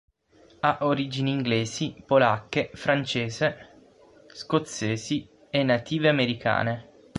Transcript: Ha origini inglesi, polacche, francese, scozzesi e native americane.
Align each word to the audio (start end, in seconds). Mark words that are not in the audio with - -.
Ha 0.61 0.79
origini 0.81 1.29
inglesi, 1.29 1.93
polacche, 2.03 2.71
francese, 2.73 3.75
scozzesi 4.33 5.29
e 5.51 5.61
native 5.61 6.09
americane. 6.09 6.89